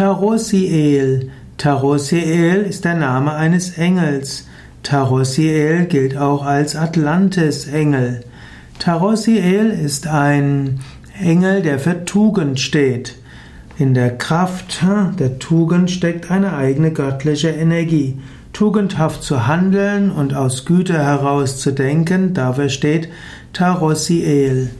Tarossiel. 0.00 1.30
Tarossiel 1.58 2.62
ist 2.66 2.86
der 2.86 2.94
Name 2.94 3.34
eines 3.34 3.76
Engels. 3.76 4.48
Tarossiel 4.82 5.84
gilt 5.84 6.16
auch 6.16 6.42
als 6.42 6.74
Atlantis-Engel. 6.74 8.24
Tarossiel 8.78 9.66
ist 9.66 10.06
ein 10.06 10.80
Engel, 11.22 11.60
der 11.60 11.78
für 11.78 12.06
Tugend 12.06 12.60
steht. 12.60 13.16
In 13.76 13.92
der 13.92 14.16
Kraft 14.16 14.80
hm, 14.80 15.16
der 15.18 15.38
Tugend 15.38 15.90
steckt 15.90 16.30
eine 16.30 16.54
eigene 16.54 16.92
göttliche 16.92 17.50
Energie. 17.50 18.18
Tugendhaft 18.54 19.22
zu 19.22 19.46
handeln 19.46 20.10
und 20.10 20.32
aus 20.32 20.64
Güte 20.64 20.96
heraus 20.96 21.58
zu 21.58 21.72
denken, 21.74 22.32
dafür 22.32 22.70
steht 22.70 23.10
Tarossiel. 23.52 24.70